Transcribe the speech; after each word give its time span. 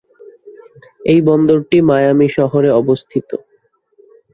এই 1.05 1.19
বন্দরটি 1.21 1.77
মায়ামি 1.81 2.27
শহরে 2.29 2.69
অবস্থিত। 2.81 3.29